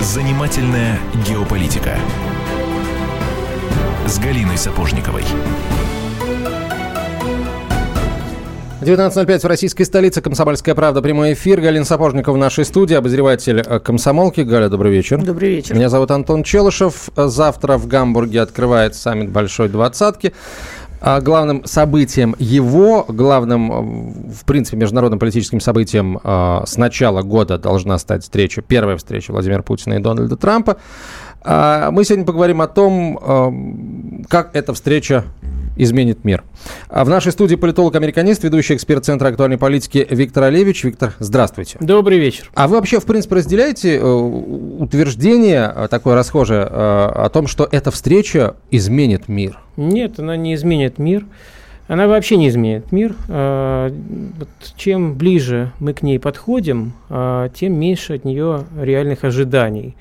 [0.00, 1.96] Занимательная геополитика
[4.06, 5.24] с Галиной Сапожниковой.
[8.82, 10.20] 19.05 в российской столице.
[10.20, 11.00] Комсомольская правда.
[11.02, 11.60] Прямой эфир.
[11.60, 12.94] Галина Сапожникова в нашей студии.
[12.94, 14.40] Обозреватель э, комсомолки.
[14.40, 15.22] Галя, добрый вечер.
[15.22, 15.76] Добрый вечер.
[15.76, 17.08] Меня зовут Антон Челышев.
[17.14, 20.34] Завтра в Гамбурге открывает саммит Большой Двадцатки.
[21.04, 27.98] А главным событием его, главным, в принципе, международным политическим событием а, с начала года должна
[27.98, 30.76] стать встреча, первая встреча Владимира Путина и Дональда Трампа.
[31.42, 35.24] А, мы сегодня поговорим о том, как эта встреча
[35.76, 36.44] изменит мир.
[36.88, 40.84] А в нашей студии политолог-американист, ведущий эксперт Центра актуальной политики Виктор Олевич.
[40.84, 41.78] Виктор, здравствуйте.
[41.80, 42.50] Добрый вечер.
[42.54, 47.68] А вы вообще, в принципе, разделяете э, утверждение э, такое расхожее э, о том, что
[47.70, 49.58] эта встреча изменит мир?
[49.76, 51.24] Нет, она не изменит мир.
[51.88, 53.14] Она вообще не изменит мир.
[54.76, 56.94] Чем ближе мы к ней подходим,
[57.54, 59.96] тем меньше от нее реальных ожиданий.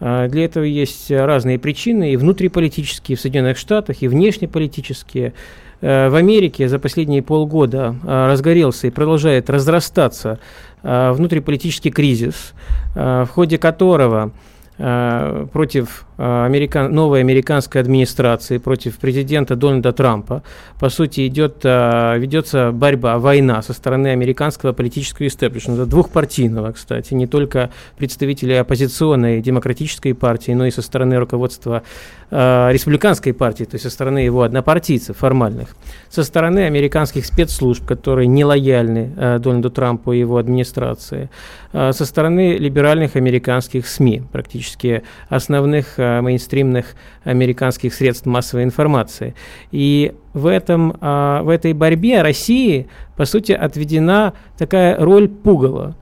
[0.00, 5.34] А, для этого есть разные причины, и внутриполитические в Соединенных Штатах, и внешнеполитические.
[5.80, 10.38] Э, в Америке за последние полгода а, разгорелся и продолжает разрастаться
[10.82, 12.52] а, внутриполитический кризис,
[12.94, 14.32] в ходе которого
[14.76, 16.92] против американ...
[16.92, 20.42] новой американской администрации, против президента Дональда Трампа,
[20.78, 27.70] по сути, идет, ведется борьба, война со стороны американского политического истеблишмента, двухпартийного, кстати, не только
[27.96, 31.82] представителей оппозиционной демократической партии, но и со стороны руководства
[32.30, 35.76] республиканской партии, то есть со стороны его однопартийцев формальных,
[36.10, 41.30] со стороны американских спецслужб, которые не лояльны Дональду Трампу и его администрации,
[41.72, 49.34] со стороны либеральных американских СМИ, практически основных мейнстримных американских средств массовой информации.
[49.70, 55.96] И в, этом, а, в этой борьбе России, по сути, отведена такая роль пугала.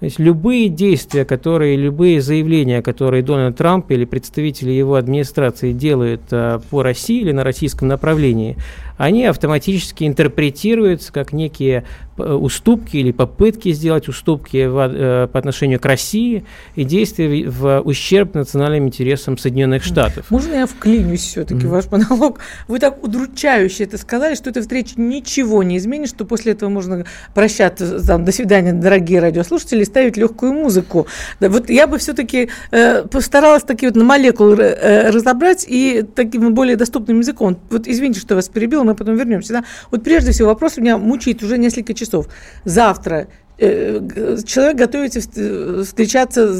[0.00, 6.22] То есть любые действия, которые, любые заявления, которые Дональд Трамп или представители его администрации делают
[6.32, 8.56] а, по России или на российском направлении,
[9.00, 11.84] они автоматически интерпретируются как некие
[12.18, 16.44] э, уступки или попытки сделать уступки в, э, по отношению к России
[16.74, 20.30] и действия в ущерб национальным интересам Соединенных Штатов.
[20.30, 21.68] Можно я вклинюсь все-таки mm-hmm.
[21.68, 22.40] в ваш монолог?
[22.68, 27.06] Вы так удручающе это сказали, что эта встреча ничего не изменит, что после этого можно
[27.34, 31.06] прощаться, там, до свидания, дорогие радиослушатели, ставить легкую музыку.
[31.40, 36.52] Да, вот я бы все-таки э, постаралась такие вот на молекулы э, разобрать и таким
[36.52, 37.56] более доступным языком.
[37.70, 39.52] Вот извините, что я вас перебила, мы потом вернемся.
[39.52, 39.64] Да?
[39.90, 42.28] Вот прежде всего вопрос меня мучает уже несколько часов.
[42.64, 43.28] Завтра
[43.58, 46.52] э, человек готовится встречаться,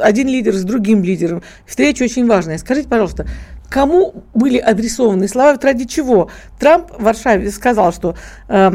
[0.00, 1.42] один лидер с другим лидером.
[1.66, 2.58] Встреча очень важная.
[2.58, 3.26] Скажите, пожалуйста,
[3.68, 8.16] кому были адресованы слова, ради чего Трамп в Варшаве сказал, что
[8.48, 8.70] э,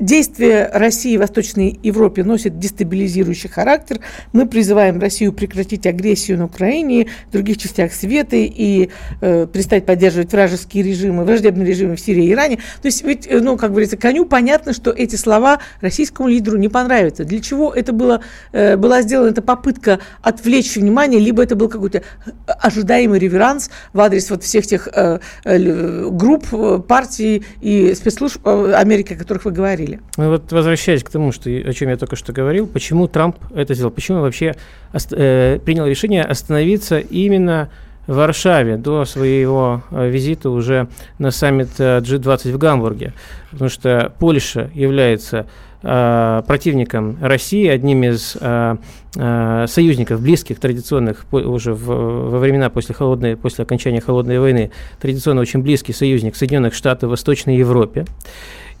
[0.00, 4.00] действия России в Восточной Европе носят дестабилизирующий характер.
[4.32, 8.90] Мы призываем Россию прекратить агрессию на Украине, в других частях света и
[9.20, 12.56] э, перестать поддерживать вражеские режимы, враждебные режимы в Сирии и Иране.
[12.56, 16.68] То есть, ведь, э, ну, как говорится, коню понятно, что эти слова российскому лидеру не
[16.68, 17.24] понравятся.
[17.24, 18.20] Для чего это было,
[18.52, 22.02] э, была сделана эта попытка отвлечь внимание, либо это был какой-то
[22.46, 29.14] ожидаемый реверанс в адрес вот всех тех э, э, групп, э, партий и спецслужб Америки,
[29.14, 29.83] о которых вы говорили.
[30.16, 33.74] Ну вот возвращаясь к тому, что, о чем я только что говорил, почему Трамп это
[33.74, 34.54] сделал, почему вообще
[34.92, 37.70] э, принял решение остановиться именно
[38.06, 43.14] в Варшаве до своего визита уже на саммит G20 в Гамбурге,
[43.50, 45.46] потому что Польша является
[45.86, 48.76] Э, противником России, одним из э,
[49.16, 51.84] э, союзников, близких, традиционных, уже в,
[52.30, 57.10] во времена после, холодной, после окончания Холодной войны, традиционно очень близкий союзник Соединенных Штатов в
[57.10, 58.06] Восточной Европе.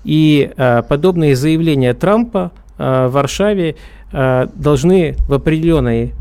[0.04, 0.50] И
[0.88, 3.76] подобные заявления Трампа в Варшаве
[4.12, 6.12] должны в определенной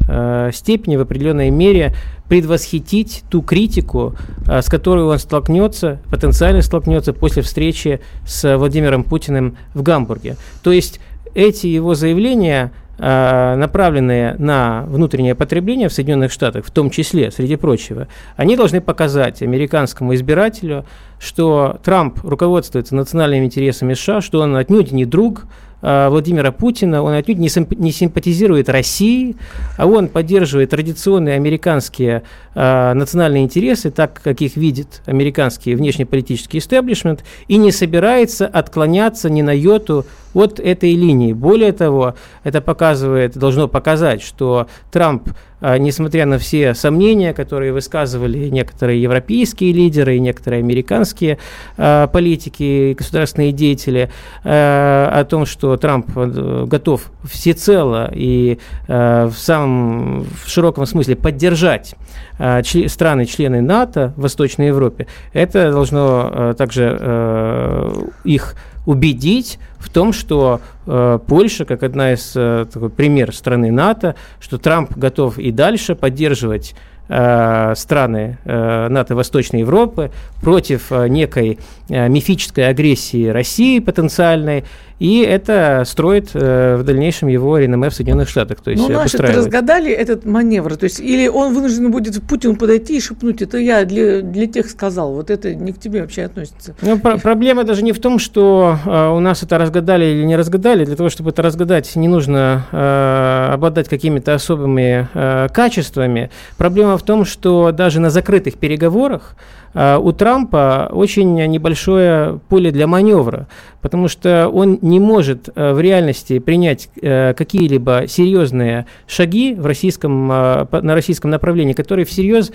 [0.51, 1.93] степени, в определенной мере
[2.27, 4.15] предвосхитить ту критику,
[4.47, 10.37] а, с которой он столкнется, потенциально столкнется после встречи с Владимиром Путиным в Гамбурге.
[10.63, 10.99] То есть
[11.35, 18.07] эти его заявления направленные на внутреннее потребление в Соединенных Штатах, в том числе, среди прочего,
[18.35, 20.85] они должны показать американскому избирателю,
[21.19, 25.45] что Трамп руководствуется национальными интересами США, что он отнюдь не друг
[25.83, 29.35] Э, Владимира Путина, он отнюдь не симпатизирует России,
[29.77, 32.23] а он поддерживает традиционные американские
[32.55, 39.41] э, национальные интересы, так как их видит американский внешнеполитический истеблишмент, и не собирается отклоняться ни
[39.41, 41.33] на йоту от этой линии.
[41.33, 45.29] Более того, это показывает, должно показать, что Трамп
[45.65, 51.37] а, несмотря на все сомнения, которые высказывали некоторые европейские лидеры и некоторые американские
[51.77, 54.11] э, политики и государственные деятели
[54.43, 58.59] э, о том, что Трамп готов всецело и
[58.89, 62.02] э, в самом в широком смысле поддержать э,
[62.39, 67.93] страны-члены НАТО в Восточной Европе, это должно э, также э,
[68.23, 68.55] их
[68.85, 74.97] убедить в том, что э, Польша, как одна из такой пример страны НАТО, что Трамп
[74.97, 76.75] готов и дальше поддерживать
[77.07, 80.11] страны э, НАТО Восточной Европы
[80.41, 81.59] против э, некой
[81.89, 84.63] э, мифической агрессии России потенциальной,
[84.99, 88.61] и это строит э, в дальнейшем его реноме в Соединенных Штатах.
[88.61, 92.97] То есть ну, наши разгадали этот маневр, то есть или он вынужден будет Путину подойти
[92.97, 96.75] и шепнуть, это я для, для тех сказал, вот это не к тебе вообще относится.
[96.81, 100.37] Ну, про- проблема даже не в том, что э, у нас это разгадали или не
[100.37, 106.29] разгадали, для того, чтобы это разгадать, не нужно э, обладать какими-то особыми э, качествами.
[106.57, 109.35] Проблема в том, что даже на закрытых переговорах
[109.73, 113.47] а, у Трампа очень небольшое поле для маневра,
[113.81, 120.31] потому что он не может э, в реальности принять э, какие-либо серьезные шаги в российском,
[120.31, 122.51] э, на российском направлении, которые всерьез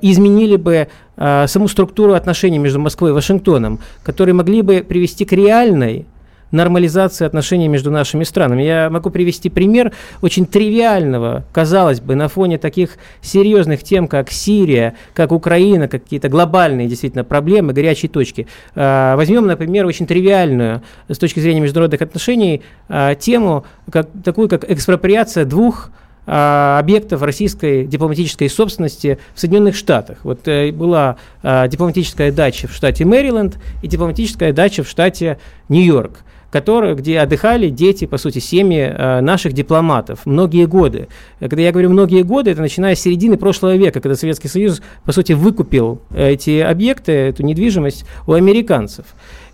[0.00, 0.86] изменили бы
[1.16, 6.06] саму структуру отношений между Москвой и Вашингтоном, которые могли бы привести к реальной
[6.50, 8.62] нормализации отношений между нашими странами.
[8.62, 14.94] Я могу привести пример очень тривиального, казалось бы, на фоне таких серьезных тем, как Сирия,
[15.14, 18.46] как Украина, какие-то глобальные действительно проблемы, горячие точки.
[18.74, 24.70] А, возьмем, например, очень тривиальную с точки зрения международных отношений а, тему, как, такую как
[24.70, 25.90] экспроприация двух
[26.26, 30.18] а, объектов российской дипломатической собственности в Соединенных Штатах.
[30.22, 35.38] Вот э, была дипломатическая дача в штате Мэриленд и дипломатическая дача в штате
[35.68, 36.24] Нью-Йорк
[36.56, 41.08] которые, где отдыхали дети, по сути, семьи э, наших дипломатов многие годы.
[41.38, 45.12] Когда я говорю многие годы, это начиная с середины прошлого века, когда Советский Союз, по
[45.12, 49.04] сути, выкупил эти объекты, эту недвижимость у американцев.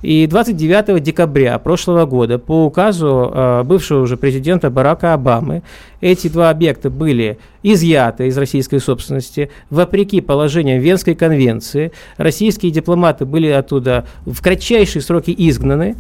[0.03, 5.63] И 29 декабря прошлого года по указу э, бывшего уже президента Барака Обамы
[6.01, 11.93] эти два объекта были изъяты из российской собственности вопреки положениям Венской конвенции.
[12.17, 15.95] Российские дипломаты были оттуда в кратчайшие сроки изгнаны.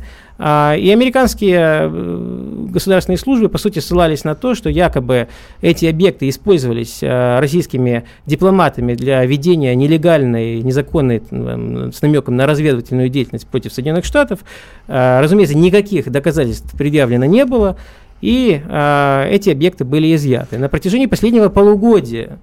[0.45, 5.29] А, и американские э, государственные службы, по сути, ссылались на то, что якобы
[5.61, 13.47] эти объекты использовались э, российскими дипломатами для ведения нелегальной, незаконной, с намеком на разведывательную деятельность
[13.47, 14.41] против Соединенных Штатов.
[14.89, 17.77] А, разумеется, никаких доказательств предъявлено не было,
[18.21, 18.61] и
[19.31, 20.59] эти объекты были изъяты.
[20.59, 22.39] На протяжении последнего полугодия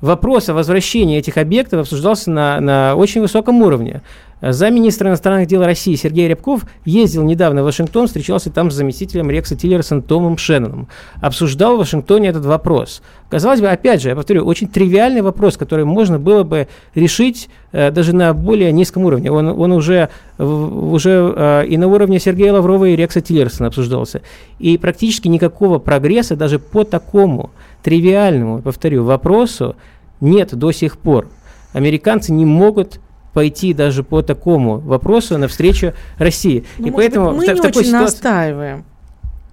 [0.00, 4.02] вопрос о возвращении этих объектов обсуждался на, на очень высоком уровне.
[4.42, 9.54] Замминистра иностранных дел России Сергей Рябков ездил недавно в Вашингтон, встречался там с заместителем Рекса
[9.54, 10.88] Тиллерсона Томом Шенноном.
[11.20, 13.02] Обсуждал в Вашингтоне этот вопрос.
[13.28, 17.90] Казалось бы, опять же, я повторю, очень тривиальный вопрос, который можно было бы решить э,
[17.90, 19.30] даже на более низком уровне.
[19.30, 20.08] Он, он уже,
[20.38, 24.22] уже э, и на уровне Сергея Лаврова и Рекса Тиллерсона обсуждался.
[24.58, 27.50] И практически никакого прогресса даже по такому
[27.82, 29.76] тривиальному, повторю, вопросу
[30.20, 31.28] нет до сих пор.
[31.72, 33.00] Американцы не могут
[33.32, 36.64] пойти даже по такому вопросу навстречу России.
[36.78, 38.14] Ну, и поэтому быть, мы в, не в такой очень ситуации...
[38.14, 38.84] настаиваем.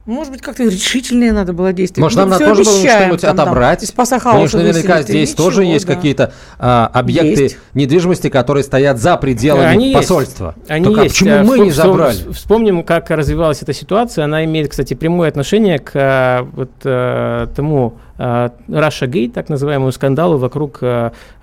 [0.07, 2.15] Может быть, как-то решительнее надо было действовать.
[2.15, 3.83] Может, нам тоже было что-нибудь отобрать?
[3.83, 5.95] Из Конечно, наверняка здесь Ничего, тоже есть да.
[5.95, 7.57] какие-то а, объекты есть.
[7.73, 10.55] недвижимости, которые стоят за пределами они посольства.
[10.55, 10.71] Есть.
[10.71, 11.15] Они Только есть.
[11.15, 12.31] почему а, мы не забрали?
[12.31, 14.23] Вспомним, как развивалась эта ситуация.
[14.23, 20.37] Она имеет, кстати, прямое отношение к а, вот, а, тому Russia Gate, так называемому скандалу
[20.37, 20.81] вокруг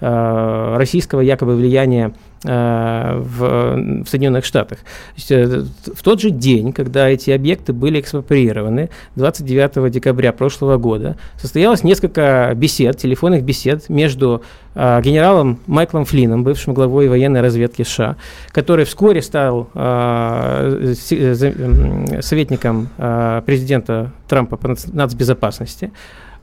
[0.01, 2.13] российского якобы влияния
[2.45, 4.79] в, в Соединенных Штатах.
[5.17, 12.53] В тот же день, когда эти объекты были экспроприированы, 29 декабря прошлого года, состоялось несколько
[12.55, 14.43] бесед, телефонных бесед между
[14.75, 18.17] генералом Майклом Флином, бывшим главой военной разведки США,
[18.51, 19.71] который вскоре стал
[22.21, 22.89] советником
[23.47, 25.93] президента Трампа по нацбезопасности,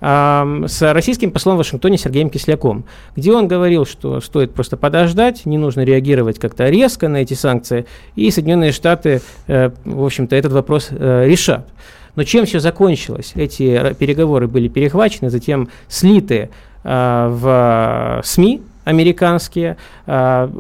[0.02, 5.60] с российским послом в Вашингтоне Сергеем Кисляком, где он говорил, что стоит просто подождать, не
[5.60, 10.88] нужно реагировать как-то резко на эти санкции, и Соединенные Штаты, э, в общем-то, этот вопрос
[10.90, 11.68] э, решат.
[12.16, 13.34] Но чем все закончилось?
[13.36, 16.50] Эти переговоры были перехвачены, затем слиты
[16.84, 19.78] э, в СМИ, американские.
[20.06, 20.52] А,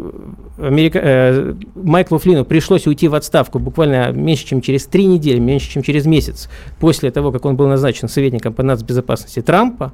[0.57, 0.99] Америка...
[1.01, 5.83] Э, Майклу Флину пришлось уйти в отставку буквально меньше, чем через три недели, меньше, чем
[5.83, 6.49] через месяц
[6.79, 9.93] после того, как он был назначен советником по нацбезопасности Трампа.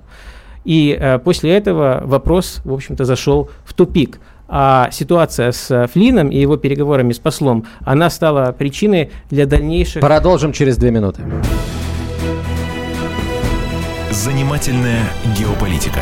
[0.66, 4.20] И э, после этого вопрос, в общем-то, зашел в тупик.
[4.50, 10.02] А ситуация с Флином и его переговорами с послом, она стала причиной для дальнейших...
[10.02, 11.22] Продолжим через две минуты.
[14.12, 15.04] Занимательная
[15.38, 16.02] геополитика.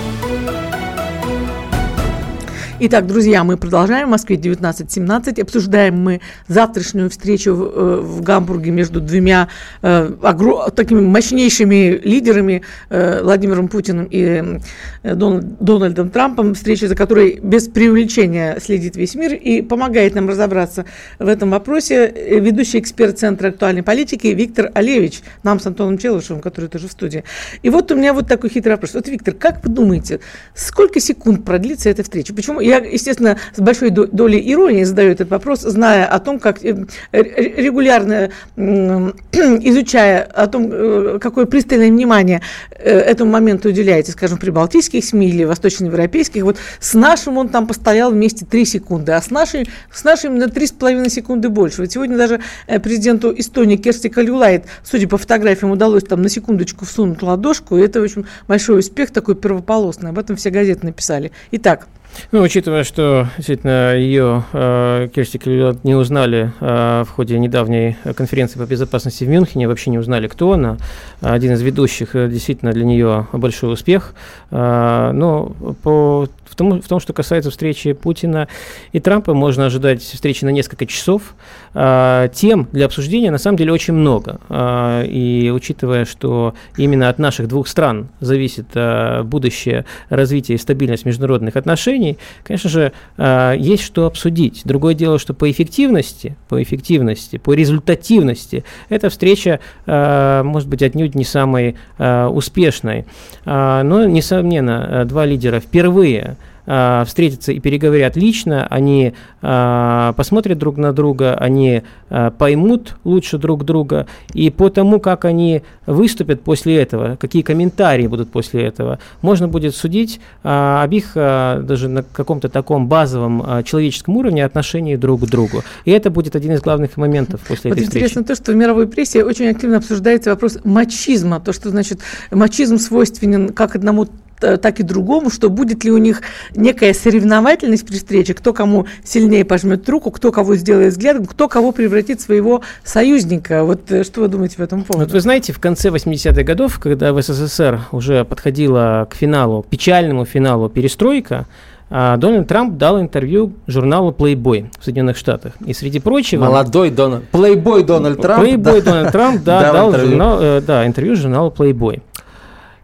[2.83, 4.07] Итак, друзья, мы продолжаем.
[4.07, 5.39] В Москве 19.17.
[5.39, 9.49] Обсуждаем мы завтрашнюю встречу в, э, в Гамбурге между двумя
[9.83, 10.71] э, огр...
[10.71, 14.59] такими мощнейшими лидерами э, Владимиром Путиным и
[15.03, 15.57] э, Дон...
[15.59, 16.55] Дональдом Трампом.
[16.55, 20.85] Встреча, за которой без преувеличения следит весь мир и помогает нам разобраться
[21.19, 26.41] в этом вопросе э, ведущий эксперт Центра актуальной политики Виктор Олевич, нам с Антоном Челышевым,
[26.41, 27.25] который тоже в студии.
[27.61, 28.95] И вот у меня вот такой хитрый вопрос.
[28.95, 30.19] Вот, Виктор, как вы думаете,
[30.55, 32.33] сколько секунд продлится эта встреча?
[32.33, 32.59] Почему?
[32.71, 38.31] Я, естественно, с большой долей иронии задаю этот вопрос, зная о том, как э, регулярно
[38.55, 45.27] изучая о том, э, какое пристальное внимание э, этому моменту уделяете, скажем, при балтийских СМИ
[45.27, 46.43] или восточноевропейских.
[46.43, 50.45] Вот с нашим он там постоял вместе 3 секунды, а с нашей, с нашим на
[50.45, 51.81] 3,5 секунды больше.
[51.81, 52.39] Вот сегодня даже
[52.81, 57.99] президенту Эстонии Керсти Кальюлайт, судя по фотографиям, удалось там на секундочку всунуть ладошку, и это,
[57.99, 60.11] в общем, большой успех такой первополосный.
[60.11, 61.33] Об этом все газеты написали.
[61.51, 61.89] Итак,
[62.31, 68.59] ну, учитывая, что действительно ее э, Керсти Клюлет не узнали э, в ходе недавней конференции
[68.59, 70.77] по безопасности в Мюнхене, вообще не узнали, кто она.
[71.21, 74.13] Один из ведущих, э, действительно для нее большой успех.
[74.49, 78.49] Э, но по в том, в том, что касается встречи Путина
[78.91, 81.33] и Трампа, можно ожидать встречи на несколько часов.
[81.73, 84.41] А, тем для обсуждения на самом деле очень много.
[84.49, 91.05] А, и учитывая, что именно от наших двух стран зависит а, будущее развитие и стабильность
[91.05, 92.00] международных отношений,
[92.43, 94.61] конечно же, а, есть что обсудить.
[94.65, 101.15] Другое дело, что по эффективности, по эффективности, по результативности эта встреча а, может быть отнюдь
[101.15, 103.05] не самой а, успешной.
[103.45, 110.93] Но, несомненно, два лидера впервые э, встретятся и переговорят лично, они э, посмотрят друг на
[110.93, 117.15] друга, они э, поймут лучше друг друга, и по тому, как они выступят после этого,
[117.15, 120.49] какие комментарии будут после этого, можно будет судить э,
[120.83, 125.63] об их э, даже на каком-то таком базовом э, человеческом уровне отношении друг к другу.
[125.85, 128.27] И это будет один из главных моментов после вот этой интересно встречи.
[128.27, 131.99] то, что в мировой прессе очень активно обсуждается вопрос мачизма, то, что значит
[132.31, 134.07] мачизм свойственен как одному
[134.41, 136.21] так и другому, что будет ли у них
[136.55, 141.71] некая соревновательность при встрече, кто кому сильнее пожмет руку, кто кого сделает взглядом, кто кого
[141.71, 143.63] превратит в своего союзника.
[143.63, 145.05] Вот э, что вы думаете в этом поводу?
[145.05, 150.25] Вот вы знаете, в конце 80-х годов, когда в СССР уже подходила к финалу, печальному
[150.25, 151.45] финалу перестройка,
[151.93, 155.53] а, Дональд Трамп дал интервью журналу Playboy в Соединенных Штатах.
[155.65, 156.45] И среди прочего...
[156.45, 157.25] Молодой Дональд...
[157.33, 158.43] Playboy Дональд Трамп.
[158.43, 160.09] Playboy Дональд Трамп, да, дал, интервью.
[160.09, 162.01] Журнал, э, да, интервью журналу Playboy.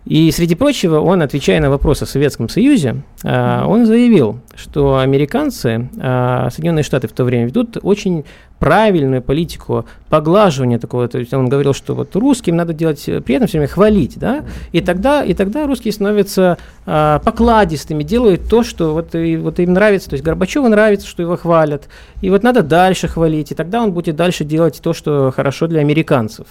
[0.07, 5.89] И среди прочего, он, отвечая на вопросы о Советском Союзе, а, он заявил, что американцы,
[5.99, 8.23] а, Соединенные Штаты в то время ведут очень
[8.57, 11.09] правильную политику поглаживания такого.
[11.09, 14.45] То есть он говорил, что вот русским надо делать, при этом все время хвалить, да,
[14.71, 19.73] и тогда, и тогда русские становятся а, покладистыми, делают то, что вот, и, вот им
[19.73, 20.09] нравится.
[20.09, 21.89] То есть Горбачеву нравится, что его хвалят,
[22.21, 25.81] и вот надо дальше хвалить, и тогда он будет дальше делать то, что хорошо для
[25.81, 26.47] американцев.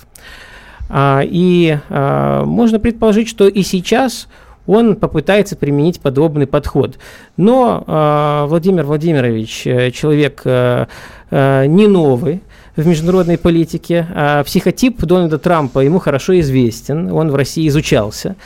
[0.89, 4.29] А, и а, можно предположить, что и сейчас
[4.67, 6.99] он попытается применить подобный подход.
[7.37, 10.87] Но а, Владимир Владимирович э, человек э,
[11.31, 12.43] э, не новый
[12.77, 14.07] в международной политике.
[14.45, 18.37] Психотип Дональда Трампа ему хорошо известен, он в России изучался.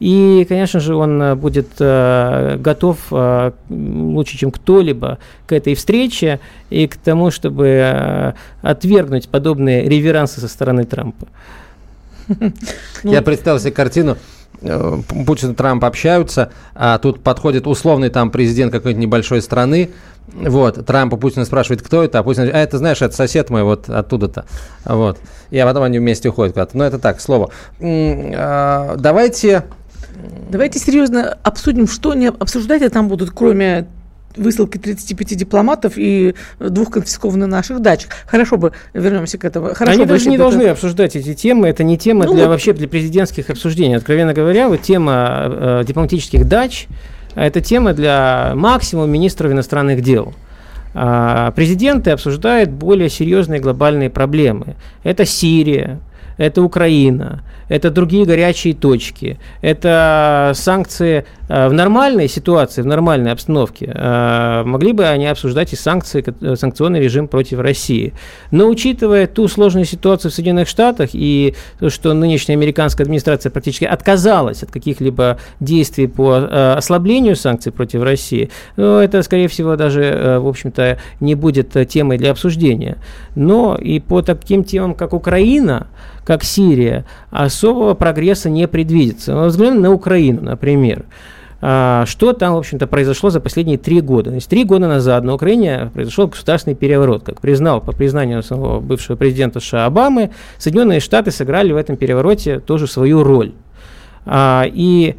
[0.00, 6.86] И, конечно же, он будет э, готов э, лучше, чем кто-либо к этой встрече и
[6.86, 8.32] к тому, чтобы э,
[8.62, 11.28] отвергнуть подобные реверансы со стороны Трампа.
[13.02, 14.16] Я представил себе картину.
[14.62, 19.90] Э, Путин и Трамп общаются, а тут подходит условный там президент какой-нибудь небольшой страны,
[20.32, 23.50] вот, Трамп у Путина спрашивает, кто это, а Путин говорит, а это, знаешь, это сосед
[23.50, 24.44] мой вот оттуда-то,
[24.84, 25.18] вот.
[25.50, 26.76] И а потом они вместе уходят куда-то.
[26.76, 27.50] Ну, это так, слово.
[27.80, 29.64] А, давайте
[30.50, 33.86] Давайте серьезно обсудим, что не обсуждать, а там будут, кроме
[34.36, 38.06] высылки 35 дипломатов и двух конфискованных наших дач.
[38.26, 39.74] Хорошо бы, вернемся к этому.
[39.74, 41.68] Хорошо Они бы, даже не это- должны обсуждать эти темы.
[41.68, 42.50] Это не тема Ну для вот.
[42.50, 43.96] вообще для президентских обсуждений.
[43.96, 46.86] Откровенно говоря, вот тема э, дипломатических дач
[47.34, 50.34] а это тема для максимум министров иностранных дел.
[50.94, 54.74] А, Президенты обсуждают более серьезные глобальные проблемы.
[55.04, 56.00] Это Сирия,
[56.36, 63.90] это Украина, это другие горячие точки, это санкции э, в нормальной ситуации, в нормальной обстановке.
[63.94, 68.12] э, Могли бы они обсуждать и санкции, э, санкционный режим против России.
[68.50, 73.84] Но учитывая ту сложную ситуацию в Соединенных Штатах и то, что нынешняя американская администрация практически
[73.84, 80.02] отказалась от каких-либо действий по э, ослаблению санкций против России, ну, это, скорее всего, даже,
[80.02, 82.98] э, в общем-то, не будет э, темой для обсуждения.
[83.36, 85.86] Но и по таким темам, как Украина,
[86.24, 87.04] как Сирия,
[87.60, 89.34] особого прогресса не предвидится.
[89.34, 91.04] Ну, Взглянем на Украину, например.
[91.60, 94.30] А, Что там, в общем-то, произошло за последние три года?
[94.30, 97.22] То есть три года назад на Украине произошел государственный переворот.
[97.22, 102.60] Как признал по признанию самого бывшего президента США Обамы, Соединенные Штаты сыграли в этом перевороте
[102.60, 103.52] тоже свою роль.
[104.24, 105.16] А, И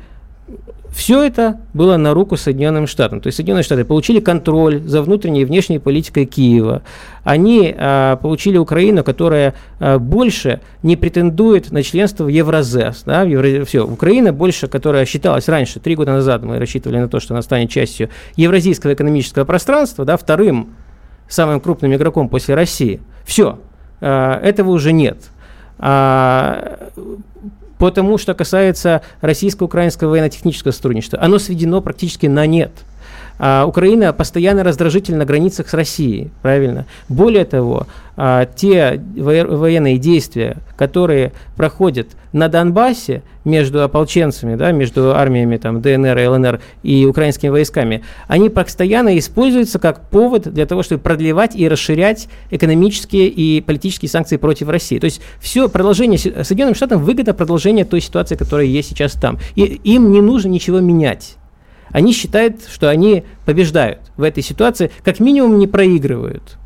[0.92, 3.22] все это было на руку Соединенным Штатам.
[3.22, 6.82] То есть Соединенные Штаты получили контроль за внутренней и внешней политикой Киева.
[7.24, 13.04] Они а, получили Украину, которая а, больше не претендует на членство в Евразес.
[13.06, 13.64] Да, в Евро...
[13.64, 17.42] Все, Украина больше, которая считалась раньше, три года назад мы рассчитывали на то, что она
[17.42, 20.76] станет частью Евразийского экономического пространства, да, вторым
[21.30, 23.00] самым крупным игроком после России.
[23.24, 23.60] Все,
[24.02, 25.18] этого уже нет.
[25.80, 26.90] А,
[27.82, 32.72] Потому что касается российско-украинского военно-технического сотрудничества, оно сведено практически на нет.
[33.44, 36.86] А, Украина постоянно раздражитель на границах с Россией, правильно?
[37.10, 45.16] Более того, а, те во- военные действия, которые проходят на Донбассе между ополченцами, да, между
[45.16, 50.84] армиями там, ДНР и ЛНР и украинскими войсками, они постоянно используются как повод для того,
[50.84, 55.00] чтобы продлевать и расширять экономические и политические санкции против России.
[55.00, 59.40] То есть все продолжение Со- Соединенным Штатам выгода продолжения той ситуации, которая есть сейчас там.
[59.56, 61.38] И им не нужно ничего менять.
[61.92, 66.58] Они считают, что они побеждают в этой ситуации, как минимум не проигрывают.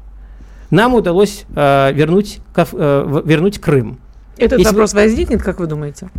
[0.72, 4.00] Нам удалось э, вернуть, э, вернуть Крым.
[4.38, 6.09] Этот Если- вопрос возникнет, как вы думаете?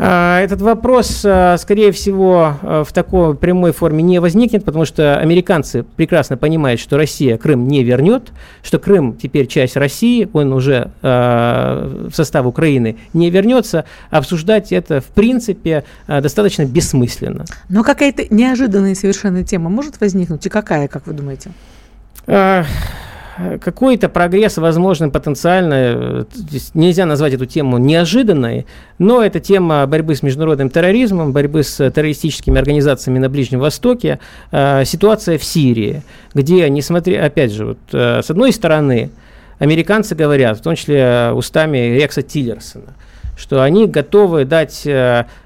[0.00, 5.18] А, Этот вопрос, а, скорее всего, а, в такой прямой форме не возникнет, потому что
[5.18, 8.30] американцы прекрасно понимают, что Россия Крым не вернет,
[8.62, 13.84] что Крым теперь часть России, он уже в состав Украины не вернется.
[14.10, 17.44] Обсуждать это, в принципе, достаточно бессмысленно.
[17.68, 20.46] Но какая-то неожиданная совершенно тема может возникнуть?
[20.46, 21.50] И какая, как вы думаете?
[23.60, 25.74] Какой-то прогресс возможен потенциально.
[25.74, 26.24] э,
[26.74, 28.66] Нельзя назвать эту тему неожиданной,
[28.98, 34.18] но это тема борьбы с международным терроризмом, борьбы с террористическими организациями на Ближнем Востоке,
[34.50, 36.02] э, ситуация в Сирии,
[36.34, 39.10] где, несмотря, опять же, вот, э, с одной стороны,
[39.60, 42.94] американцы говорят, в том числе устами Рекса Тиллерсона,
[43.36, 44.86] что они готовы дать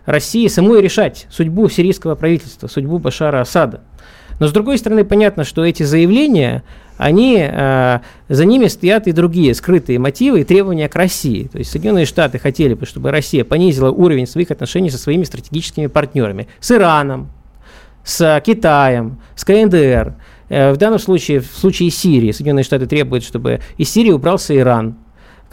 [0.07, 3.81] России самой решать судьбу сирийского правительства, судьбу Башара Асада.
[4.41, 6.63] Но с другой стороны, понятно, что эти заявления,
[6.97, 11.49] они, э, за ними стоят и другие скрытые мотивы и требования к России.
[11.49, 15.87] То есть Соединенные Штаты хотели бы, чтобы Россия понизила уровень своих отношений со своими стратегическими
[15.87, 16.49] партнерами.
[16.61, 17.31] С Ираном,
[18.05, 20.15] с Китаем, с КНДР.
[20.49, 24.97] Э, В данном случае, в случае Сирии, Соединенные Штаты требуют, чтобы из Сирии убрался Иран,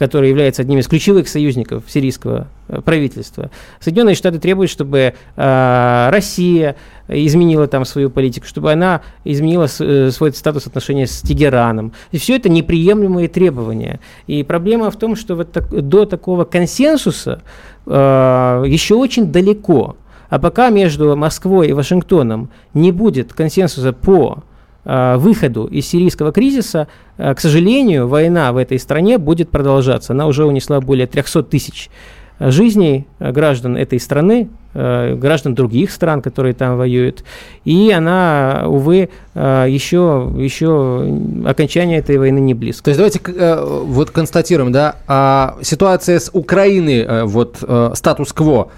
[0.00, 3.50] который является одним из ключевых союзников сирийского э, правительства.
[3.80, 10.32] Соединенные Штаты требуют, чтобы э, Россия изменила там свою политику, чтобы она изменила э, свой
[10.32, 11.92] статус отношений с Тегераном.
[12.12, 14.00] И все это неприемлемые требования.
[14.26, 17.42] И проблема в том, что вот так- до такого консенсуса
[17.84, 19.96] э, еще очень далеко.
[20.30, 24.44] А пока между Москвой и Вашингтоном не будет консенсуса по
[24.86, 26.88] э, выходу из сирийского кризиса,
[27.20, 30.12] к сожалению, война в этой стране будет продолжаться.
[30.12, 31.90] Она уже унесла более 300 тысяч
[32.38, 37.24] э, жизней э, граждан этой страны, э, граждан других стран, которые там воюют.
[37.64, 41.06] И она, увы, э, еще, еще
[41.46, 42.84] окончание этой войны не близко.
[42.84, 48.68] То есть давайте э, вот констатируем, да, а, ситуация с Украиной, э, вот э, статус-кво,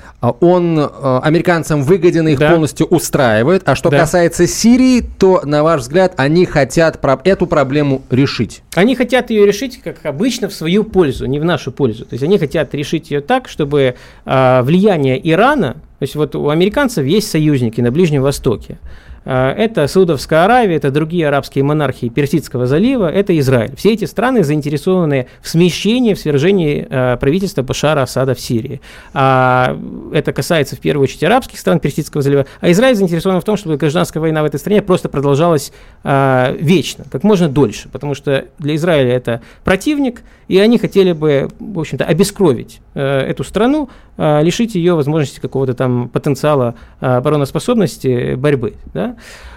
[0.40, 2.50] он э, американцам выгоден, их Да.
[2.50, 3.62] полностью устраивает.
[3.66, 4.00] А что Да.
[4.00, 8.62] касается Сирии, то, на ваш взгляд, они хотят эту проблему решить.
[8.74, 12.05] Они хотят ее решить, как обычно, в свою пользу, не в нашу пользу.
[12.05, 17.06] То есть они хотят решить ее так, чтобы влияние Ирана, то есть вот у американцев
[17.06, 18.80] есть союзники на Ближнем Востоке.
[19.24, 23.74] Э, это Саудовская Аравия, это другие арабские монархии Персидского залива, это Израиль.
[23.76, 28.80] Все эти страны заинтересованы в смещении, в свержении э, правительства Башара Асада в Сирии.
[29.14, 29.78] А
[30.12, 32.46] это касается в первую очередь арабских стран Персидского залива.
[32.61, 35.72] А Израиль заинтересован в том, чтобы гражданская война в этой стране просто продолжалась
[36.04, 37.88] вечно, как можно дольше.
[37.88, 43.88] Потому что для Израиля это противник, и они хотели бы, в общем-то, обескровить эту страну,
[44.18, 48.74] лишить ее возможности какого-то там потенциала обороноспособности борьбы.
[48.92, 49.12] Да?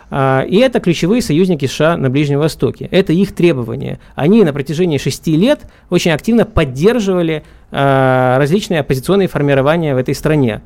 [0.09, 2.87] А, и это ключевые союзники США на Ближнем Востоке.
[2.91, 3.99] Это их требования.
[4.15, 10.61] Они на протяжении шести лет очень активно поддерживали а, различные оппозиционные формирования в этой стране.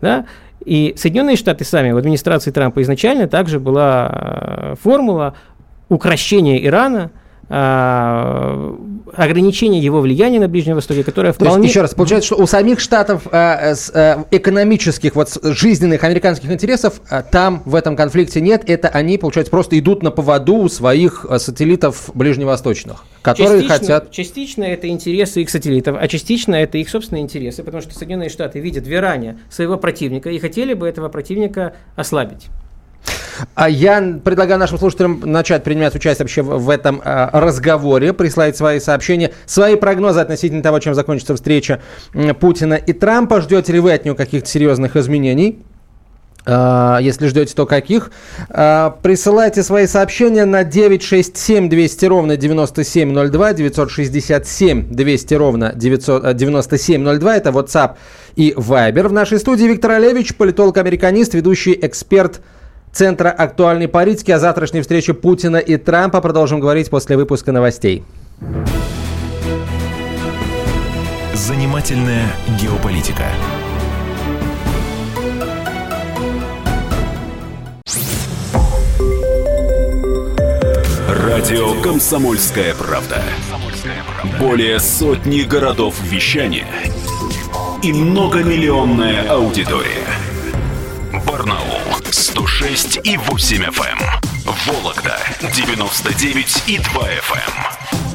[0.00, 0.26] Да?
[0.64, 5.34] И Соединенные Штаты сами, в администрации Трампа изначально также была а, формула
[5.88, 7.10] укращения Ирана–
[9.16, 11.54] ограничение его влияния на Ближнем Востоке, которое вполне...
[11.54, 16.50] То есть, еще раз, получается, что у самих штатов э, э, экономических, вот жизненных американских
[16.50, 18.64] интересов э, там в этом конфликте нет.
[18.66, 24.10] Это они, получается, просто идут на поводу у своих э, сателлитов ближневосточных, которые частично, хотят...
[24.10, 28.58] Частично это интересы их сателлитов, а частично это их собственные интересы, потому что Соединенные Штаты
[28.60, 32.48] видят в Иране своего противника и хотели бы этого противника ослабить.
[33.54, 38.80] А я предлагаю нашим слушателям начать принимать участие вообще в, этом э, разговоре, прислать свои
[38.80, 41.80] сообщения, свои прогнозы относительно того, чем закончится встреча
[42.40, 43.40] Путина и Трампа.
[43.40, 45.62] Ждете ли вы от него каких-то серьезных изменений?
[46.46, 48.10] Uh, если ждете, то каких?
[48.48, 57.36] Присылайте свои сообщения на 967 200 ровно 9702, 967 200 ровно 900, 9702.
[57.36, 57.92] Это WhatsApp
[58.36, 59.08] и Viber.
[59.08, 62.42] В нашей студии Виктор Олевич, политолог-американист, ведущий эксперт
[62.94, 64.30] Центра актуальной политики.
[64.30, 68.04] О завтрашней встрече Путина и Трампа продолжим говорить после выпуска новостей.
[71.34, 72.28] Занимательная
[72.60, 73.24] геополитика.
[81.08, 83.20] Радио «Комсомольская правда».
[84.38, 86.68] Более сотни городов вещания
[87.82, 90.06] и многомиллионная аудитория.
[91.26, 93.98] Барнаул 106 и 8 FM.
[93.98, 94.54] Эм.
[94.66, 95.18] Вологда
[95.52, 97.52] 99 и 2 FM.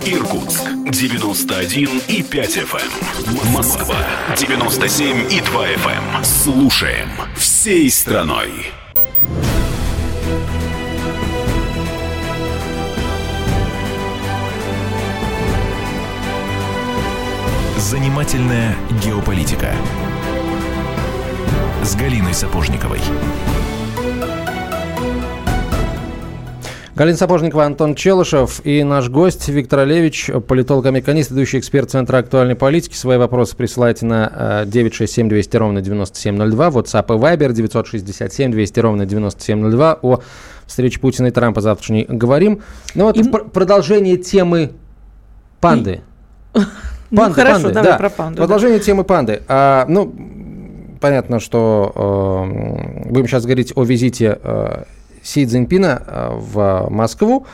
[0.06, 0.14] Эм.
[0.14, 2.92] Иркутск 91 и 5 FM.
[3.28, 3.52] Эм.
[3.52, 3.98] Москва
[4.38, 6.24] 97 и 2 FM.
[6.24, 8.72] Слушаем всей страной.
[17.78, 19.74] Занимательная геополитика
[21.84, 23.02] с Галиной Сапожниковой.
[27.00, 32.94] Галина Сапожникова, Антон Челышев и наш гость Виктор Олевич, политолог-американист, ведущий эксперт Центра актуальной политики.
[32.94, 40.00] Свои вопросы присылайте на 967 200 ровно 9702, WhatsApp и Viber 967 200 ровно 9702.
[40.02, 40.20] О
[40.66, 42.64] встрече Путина и Трампа завтрашней говорим.
[42.96, 43.24] Ну вот и...
[43.24, 44.72] пр- продолжение темы
[45.62, 46.02] панды.
[46.54, 46.60] И...
[46.60, 46.70] Панды,
[47.12, 47.98] ну, хорошо, панды, давай да.
[47.98, 48.38] про панду.
[48.40, 48.84] Продолжение да.
[48.84, 49.42] темы панды.
[49.48, 50.14] А, ну,
[51.00, 54.84] понятно, что э, будем сейчас говорить о визите э,
[55.24, 57.46] Си Цзиньпина э, в Москву.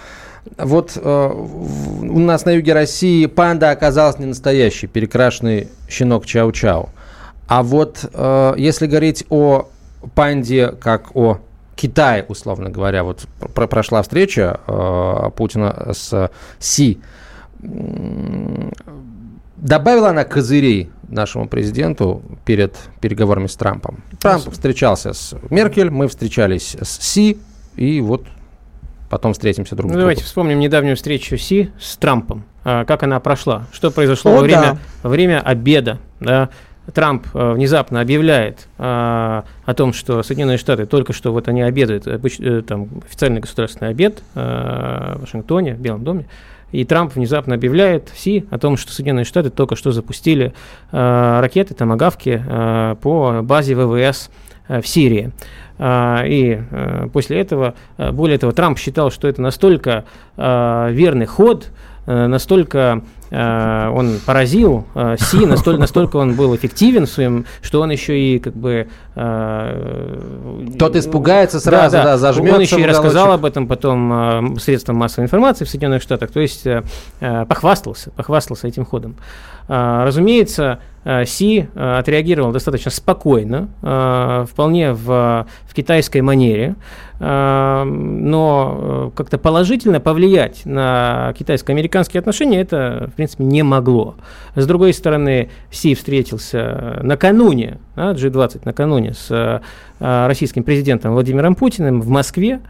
[0.57, 6.89] Вот э, у нас на юге России панда оказалась не настоящий, перекрашенный щенок Чау-Чау.
[7.47, 9.67] А вот э, если говорить о
[10.13, 11.39] панде как о
[11.75, 16.99] Китае, условно говоря, вот про прошла встреча э, Путина с Си,
[19.57, 24.03] добавила она козырей нашему президенту перед переговорами с Трампом.
[24.19, 27.39] Трамп встречался с Меркель, мы встречались с Си,
[27.75, 28.25] и вот
[29.09, 30.01] потом встретимся друг с ну, другом.
[30.01, 32.43] Давайте вспомним недавнюю встречу Си с Трампом.
[32.63, 33.67] А, как она прошла?
[33.71, 34.77] Что произошло О, во, время, да.
[35.03, 35.99] во время обеда?
[36.19, 36.49] Да?
[36.93, 42.05] Трамп э, внезапно объявляет э, о том, что Соединенные Штаты только что вот они обедают,
[42.05, 46.27] э, там официальный государственный обед э, в Вашингтоне, в Белом доме,
[46.71, 50.53] и Трамп внезапно объявляет Си о том, что Соединенные Штаты только что запустили
[50.91, 54.29] э, ракеты, томагавки э, по базе ВВС
[54.67, 55.31] э, в Сирии.
[55.77, 60.05] А, и э, после этого, э, более того, Трамп считал, что это настолько
[60.37, 61.71] э, верный ход,
[62.07, 64.85] настолько он поразил
[65.17, 68.87] Си, настолько, настолько он был эффективен в своем, что он еще и как бы...
[70.77, 74.97] Тот испугается сразу, да, да, да зажмется Он еще и рассказал об этом потом средствам
[74.97, 76.67] массовой информации в Соединенных Штатах, то есть
[77.19, 79.15] похвастался, похвастался этим ходом.
[79.67, 80.77] Разумеется,
[81.25, 83.69] Си отреагировал достаточно спокойно,
[84.49, 86.75] вполне в, в китайской манере,
[87.19, 94.15] но как-то положительно повлиять на китайско-американские отношения это, в принципе, не могло.
[94.55, 99.61] С другой стороны, Си встретился накануне, G20 накануне с
[99.99, 102.61] российским президентом Владимиром Путиным в Москве,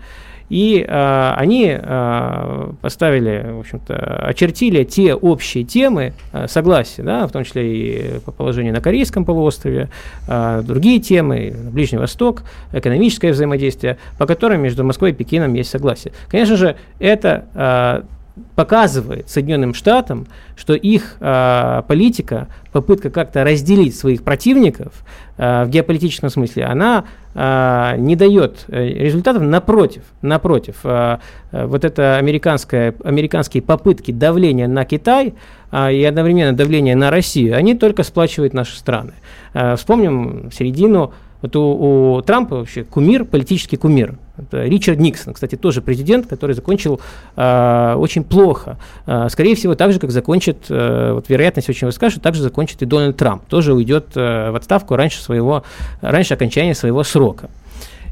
[0.50, 3.96] и э, они э, поставили, в общем-то,
[4.28, 9.26] очертили те общие темы э, согласия, да, в том числе и по положению на Корейском
[9.26, 9.90] полуострове,
[10.28, 16.14] э, другие темы, Ближний Восток, экономическое взаимодействие, по которым между Москвой и Пекином есть согласие.
[16.30, 18.15] Конечно же, это э,
[18.56, 24.94] показывает Соединенным Штатам, что их э, политика, попытка как-то разделить своих противников
[25.38, 29.44] э, в геополитическом смысле, она э, не дает результатов.
[29.44, 31.18] Напротив, напротив, э,
[31.52, 35.34] вот это американская, американские попытки давления на Китай
[35.72, 39.14] э, и одновременно давление на Россию, они только сплачивают наши страны.
[39.54, 44.18] Э, вспомним середину вот у, у Трампа вообще кумир, политический кумир.
[44.38, 47.00] Это Ричард Никсон, кстати, тоже президент, который закончил
[47.36, 48.78] э, очень плохо.
[49.06, 52.42] Э, скорее всего, так же, как закончит, э, вот вероятность очень высока, что так же
[52.42, 53.44] закончит и Дональд Трамп.
[53.46, 55.64] Тоже уйдет э, в отставку раньше, своего,
[56.02, 57.50] раньше окончания своего срока.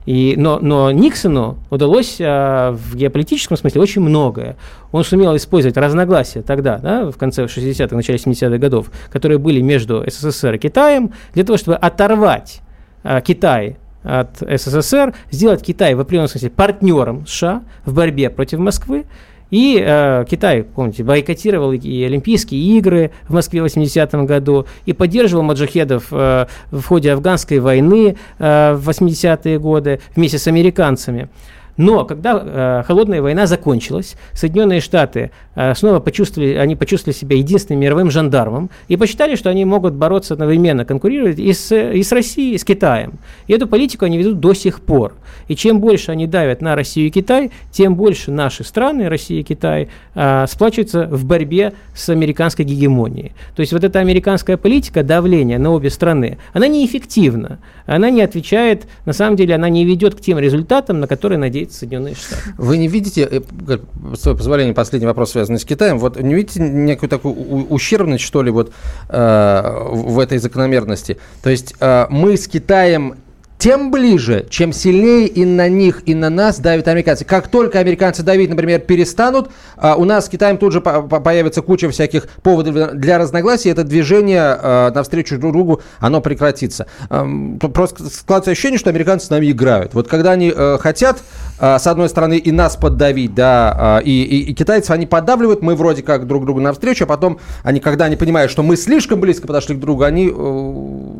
[0.05, 4.57] И, но, но Никсону удалось а, в геополитическом смысле очень многое.
[4.91, 10.03] Он сумел использовать разногласия тогда, да, в конце 60-х, начале 70-х годов, которые были между
[10.05, 12.61] СССР и Китаем, для того, чтобы оторвать
[13.03, 19.05] Э, Китай от СССР, сделать Китай в определенном смысле партнером США в борьбе против Москвы.
[19.53, 25.43] И э, Китай, помните, бойкотировал и Олимпийские игры в Москве в 80-м году, и поддерживал
[25.43, 31.29] маджахедов э, в ходе афганской войны э, в 80-е годы вместе с американцами.
[31.77, 37.81] Но когда э, холодная война закончилась, Соединенные Штаты э, снова почувствовали, они почувствовали себя единственным
[37.81, 42.55] мировым жандармом и посчитали, что они могут бороться одновременно, конкурировать и с, и с Россией,
[42.55, 43.13] и с Китаем.
[43.47, 45.13] И эту политику они ведут до сих пор.
[45.47, 49.43] И чем больше они давят на Россию и Китай, тем больше наши страны, Россия и
[49.43, 53.31] Китай, э, сплачиваются в борьбе с американской гегемонией.
[53.55, 58.85] То есть вот эта американская политика давления на обе страны, она неэффективна, она не отвечает,
[59.05, 62.41] на самом деле она не ведет к тем результатам, на которые надеется Соединенные Штаты.
[62.57, 63.77] Вы не видите, э,
[64.15, 67.35] с позволения, последний вопрос, связанный с Китаем, вот не видите некую такую
[67.69, 68.71] ущербность, что ли, вот
[69.09, 71.17] э, в этой закономерности?
[71.41, 73.15] То есть э, мы с Китаем
[73.63, 77.23] тем ближе, чем сильнее и на них, и на нас давят американцы.
[77.23, 81.89] Как только американцы давить, например, перестанут, а, у нас с Китаем тут же появится куча
[81.89, 86.87] всяких поводов для разногласий, это движение а, навстречу друг другу, оно прекратится.
[87.07, 89.93] Просто складывается ощущение, что американцы с нами играют.
[89.93, 91.23] Вот когда они э, хотят,
[91.57, 95.75] а, с одной стороны, и нас поддавить, да, и, и, и китайцев они поддавливают, мы
[95.75, 99.47] вроде как друг другу навстречу, а потом они, когда они понимают, что мы слишком близко
[99.47, 101.13] подошли к другу, они э,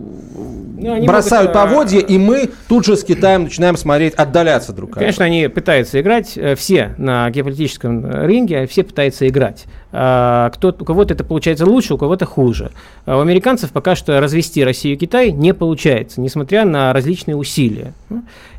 [0.84, 4.94] ну, бросают могут, поводья, и мы тут же с Китаем начинаем смотреть, отдаляться друг от
[4.96, 5.00] друга.
[5.00, 9.66] Конечно, они пытаются играть, э, все на геополитическом ринге, все пытаются играть.
[9.96, 12.72] А, кто, у кого-то это получается лучше, у кого-то хуже.
[13.06, 17.94] А у американцев пока что развести Россию и Китай не получается, несмотря на различные усилия.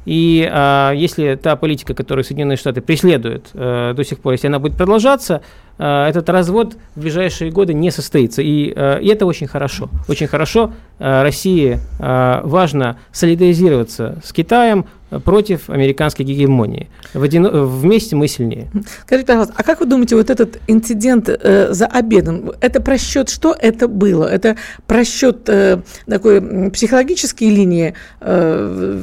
[0.05, 4.61] И а, если та политика, которую Соединенные Штаты преследуют а, до сих пор, если она
[4.61, 5.43] будет продолжаться,
[5.77, 8.41] а, этот развод в ближайшие годы не состоится.
[8.41, 9.89] И, а, и это очень хорошо.
[10.07, 10.73] Очень хорошо.
[11.01, 14.85] А, России а, важно солидаризироваться с Китаем,
[15.21, 16.89] против американской гегемонии.
[17.13, 17.45] В один...
[17.45, 18.69] Вместе мы сильнее.
[19.03, 23.55] Скажите, пожалуйста, а как вы думаете, вот этот инцидент э, за обедом, это просчет, что
[23.59, 24.27] это было?
[24.27, 29.01] Это просчет э, такой психологической линии э,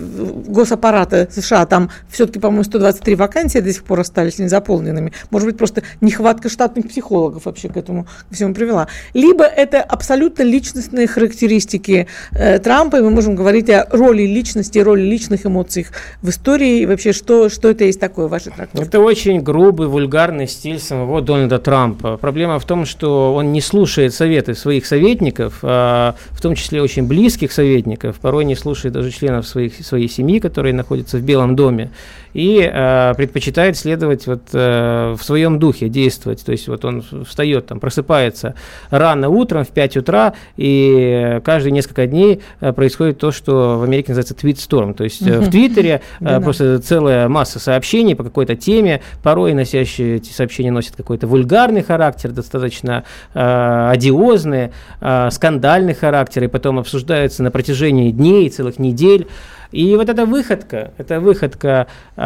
[0.47, 5.13] госаппарата США, там все-таки, по-моему, 123 вакансии до сих пор остались незаполненными.
[5.29, 8.87] Может быть, просто нехватка штатных психологов вообще к этому всему привела.
[9.13, 15.01] Либо это абсолютно личностные характеристики э, Трампа, и мы можем говорить о роли личности, роли
[15.01, 15.87] личных эмоций
[16.21, 16.81] в истории?
[16.81, 18.87] И вообще, что, что это есть такое в вашей трактовке?
[18.87, 22.17] Это очень грубый, вульгарный стиль самого Дональда Трампа.
[22.17, 27.07] Проблема в том, что он не слушает советы своих советников, а, в том числе очень
[27.07, 31.91] близких советников, порой не слушает даже членов своих, своей семьи, которые находятся в Белом доме
[32.33, 36.45] и э, предпочитает следовать вот э, в своем духе, действовать.
[36.45, 38.55] То есть вот он встает, там, просыпается
[38.89, 44.11] рано утром в 5 утра, и каждые несколько дней э, происходит то, что в Америке
[44.11, 44.93] называется твит-сторм.
[44.93, 50.17] То есть э, в Твиттере э, просто целая масса сообщений по какой-то теме, порой носящие
[50.17, 57.43] эти сообщения носят какой-то вульгарный характер, достаточно э, одиозный, э, скандальный характер, и потом обсуждаются
[57.43, 59.27] на протяжении дней, целых недель.
[59.71, 62.21] И вот эта выходка, эта выходка э,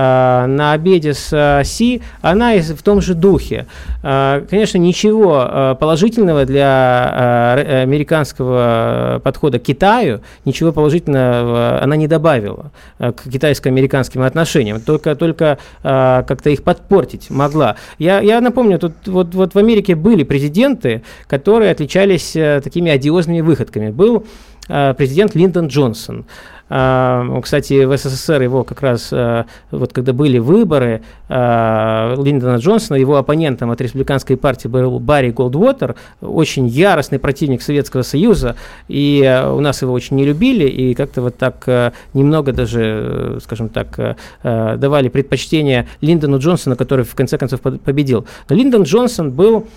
[0.47, 3.67] на обеде с э, Си, она из, в том же духе.
[4.03, 12.07] Э, конечно, ничего э, положительного для э, американского подхода к Китаю, ничего положительного она не
[12.07, 17.75] добавила э, к китайско-американским отношениям, только, только э, как-то их подпортить могла.
[17.99, 23.41] Я, я напомню, тут вот, вот в Америке были президенты, которые отличались э, такими одиозными
[23.41, 23.91] выходками.
[23.91, 24.25] Был
[24.67, 26.25] президент Линдон Джонсон.
[26.67, 32.97] А, кстати, в СССР его как раз, а, вот когда были выборы а, Линдона Джонсона,
[32.97, 38.55] его оппонентом от республиканской партии был Барри Голдвотер, очень яростный противник Советского Союза,
[38.87, 44.17] и у нас его очень не любили, и как-то вот так немного даже, скажем так,
[44.43, 48.25] давали предпочтение Линдону Джонсону, который в конце концов победил.
[48.49, 49.67] Но Линдон Джонсон был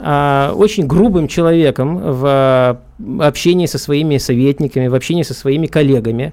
[0.00, 2.80] очень грубым человеком в
[3.20, 6.32] общении со своими советниками, в общении со своими коллегами.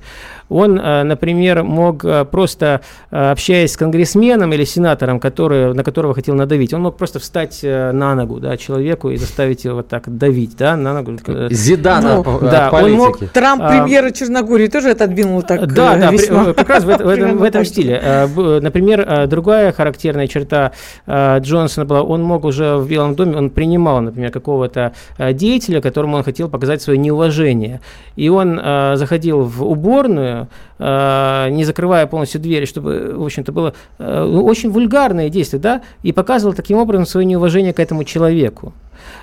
[0.49, 6.13] Он, э, например, мог э, просто, э, общаясь с конгрессменом или сенатором, который, на которого
[6.13, 10.17] хотел надавить, он мог просто встать на ногу да, человеку и заставить его вот так
[10.17, 11.13] давить да, на ногу.
[11.49, 16.53] Зидана ну, да, он мог, Трамп а, премьера Черногории тоже отодвинул так Да, да, весьма.
[16.53, 18.27] как раз в, в, этом, в этом стиле.
[18.35, 20.73] Например, другая характерная черта
[21.07, 26.23] Джонсона была, он мог уже в Белом доме, он принимал, например, какого-то деятеля, которому он
[26.23, 27.81] хотел показать свое неуважение.
[28.15, 33.73] И он э, заходил в уборную, э, не закрывая полностью двери, чтобы, в общем-то, было
[33.97, 38.73] э, очень вульгарное действие, да, и показывал таким образом свое неуважение к этому человеку.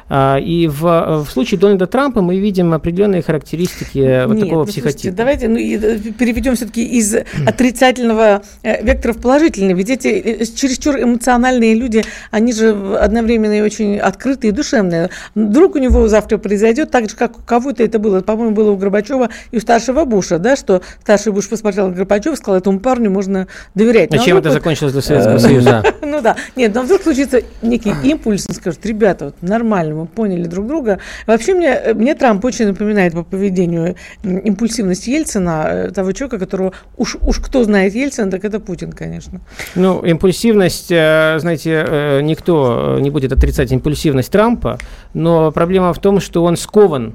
[0.08, 0.82] А, и в,
[1.24, 5.14] в случае Дональда Трампа мы видим определенные характеристики вот Нет, такого ну, психотипа.
[5.14, 7.14] давайте ну, э, переведем все-таки из
[7.46, 9.74] отрицательного э, вектора в положительный.
[9.74, 15.10] Ведь эти э, чересчур эмоциональные люди, они же одновременно и очень открытые и душевные.
[15.34, 18.20] Вдруг у него завтра произойдет так же, как у кого-то это было.
[18.20, 22.34] По-моему, было у Горбачева и у старшего Буша, да, что старший Буш посмотрел на Горбачева
[22.34, 24.12] и сказал, этому парню можно доверять.
[24.14, 25.84] А чем это закончилось для Советского Союза?
[26.00, 26.36] Ну да.
[26.56, 30.98] Нет, но вдруг случится некий импульс, он скажет, ребята, вот нормально, мы поняли друг друга.
[31.26, 37.16] Вообще мне, мне Трамп очень напоминает по поведению импульсивность Ельцина, э, того человека, которого уж,
[37.22, 39.40] уж кто знает Ельцина, так это Путин, конечно.
[39.74, 44.78] Ну, импульсивность, э, знаете, э, никто не будет отрицать импульсивность Трампа,
[45.14, 47.14] но проблема в том, что он скован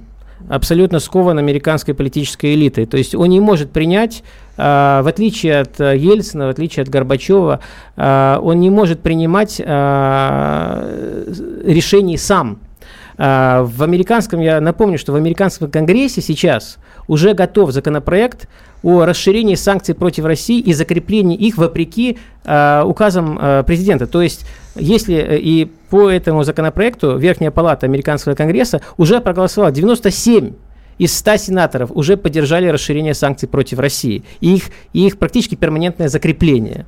[0.50, 2.86] абсолютно скован американской политической элитой.
[2.86, 4.24] То есть он не может принять,
[4.58, 4.62] э,
[5.02, 7.62] в отличие от э, Ельцина, в отличие от Горбачева,
[7.96, 9.60] э, он не может принимать
[11.66, 12.60] решений сам.
[13.18, 18.48] В американском, я напомню, что в американском конгрессе сейчас уже готов законопроект
[18.84, 24.08] о расширении санкций против России и закреплении их вопреки э, указам э, президента.
[24.08, 24.46] То есть,
[24.76, 30.54] если э, и по этому законопроекту Верхняя палата Американского конгресса уже проголосовала 97
[31.00, 36.08] из 100 сенаторов уже поддержали расширение санкций против России и их, и их практически перманентное
[36.08, 36.86] закрепление.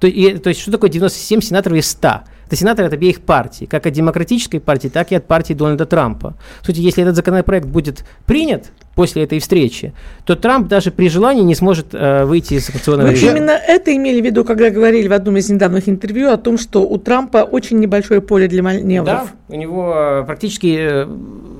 [0.00, 2.22] То, и, то есть, что такое 97 сенаторов из 100?
[2.46, 6.36] Это сенаторы от обеих партий, как от демократической партии, так и от партии Дональда Трампа.
[6.62, 9.92] В сути, если этот законопроект будет принят после этой встречи,
[10.24, 13.32] то Трамп даже при желании не сможет э, выйти из санкционного режима.
[13.32, 16.80] Именно это имели в виду, когда говорили в одном из недавних интервью о том, что
[16.80, 19.04] у Трампа очень небольшое поле для маневров.
[19.04, 21.06] Да, у него э, практически э,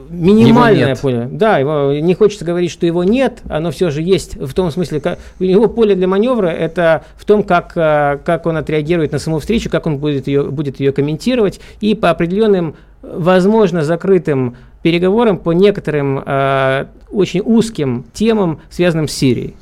[0.08, 1.28] минимальное поле.
[1.30, 5.00] Да, его не хочется говорить, что его нет, оно все же есть в том смысле,
[5.00, 9.40] как, его поле для маневра это в том, как, э, как он отреагирует на саму
[9.40, 12.76] встречу, как он будет ее, будет ее комментировать и по определенным
[13.14, 19.56] возможно, закрытым переговорам по некоторым э, очень узким темам, связанным с Сирией.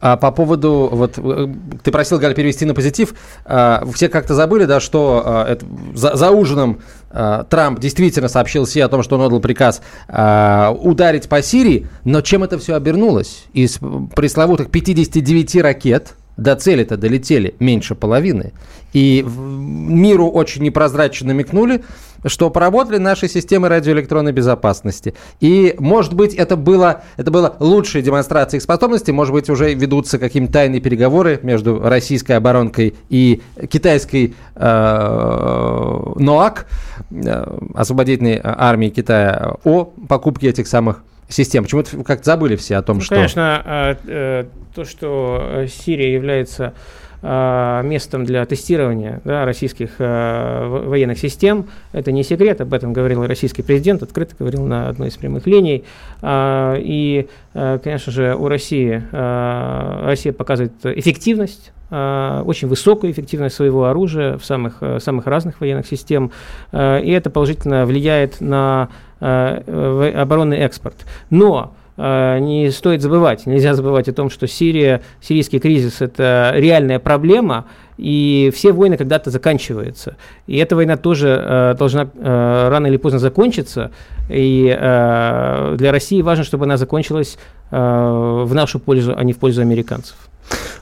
[0.00, 1.48] А по поводу, вот э,
[1.82, 3.14] ты просил, Галь, перевести на позитив.
[3.44, 6.78] А, все как-то забыли, да, что а, это, за, за ужином
[7.10, 12.44] Трамп действительно сообщил Си о том, что он отдал приказ ударить по Сирии, но чем
[12.44, 13.46] это все обернулось?
[13.54, 13.80] Из
[14.14, 18.52] пресловутых 59 ракет до цели-то долетели меньше половины.
[18.92, 21.82] И миру очень непрозрачно намекнули,
[22.24, 25.14] что поработали наши системы радиоэлектронной безопасности.
[25.40, 29.12] И, может быть, это было, это было лучшей демонстрацией их способностей.
[29.12, 36.66] Может быть, уже ведутся какие-то тайные переговоры между российской оборонкой и китайской э, НОАК,
[37.10, 41.64] э, освободительной армии Китая, о покупке этих самых систем.
[41.64, 43.14] Почему-то как-то забыли все о том, ну, что...
[43.14, 46.74] Конечно, э, то, что Сирия является
[47.22, 51.66] местом для тестирования да, российских э, военных систем.
[51.92, 55.84] Это не секрет, об этом говорил российский президент, открыто говорил на одной из прямых линий.
[56.22, 63.56] Э, и, э, конечно же, у России э, Россия показывает эффективность э, очень высокую эффективность
[63.56, 66.30] своего оружия в самых, э, самых разных военных систем,
[66.72, 68.88] и это положительно влияет на
[69.20, 70.94] оборонный экспорт.
[71.30, 73.46] Но э, не стоит забывать.
[73.46, 79.30] Нельзя забывать о том, что Сирия, сирийский кризис– это реальная проблема, и все войны когда-то
[79.30, 80.16] заканчиваются.
[80.46, 83.90] И эта война тоже э, должна э, рано или поздно закончиться.
[84.30, 87.36] И э, для России важно, чтобы она закончилась
[87.70, 90.16] э, в нашу пользу, а не в пользу американцев.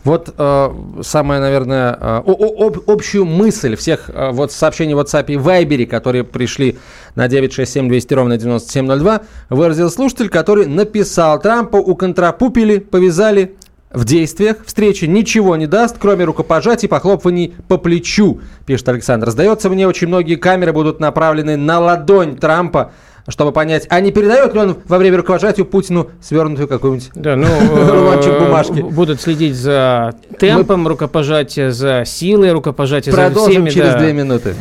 [0.04, 5.34] Вот э, самая, наверное, э, об, общую мысль всех э, вот сообщений в WhatsApp и
[5.34, 6.78] Viber, которые пришли
[7.16, 13.56] на 967 200 ровно 9702, выразил слушатель, который написал Трампа уконтрапупили, повязали
[13.90, 19.30] в действиях встречи ничего не даст, кроме рукопожатий и похлопываний по плечу, пишет Александр.
[19.30, 22.92] Сдается мне, очень многие камеры будут направлены на ладонь Трампа,
[23.28, 27.46] чтобы понять, а не передает ли он во время рукопожатия Путину свернутую какую-нибудь да, ну,
[27.92, 28.80] рулончик э, бумажки.
[28.80, 30.90] Будут следить за темпом Мы...
[30.90, 33.70] рукопожатия, за силой рукопожатия, Продолжим за всеми.
[33.70, 33.98] через да.
[33.98, 34.54] две минуты.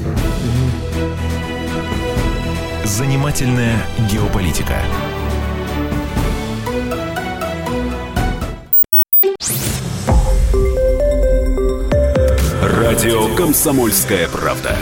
[2.84, 3.76] Занимательная
[4.12, 4.74] геополитика.
[12.62, 14.76] Радио «Комсомольская правда».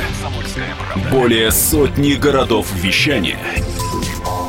[1.11, 3.39] Более сотни городов вещания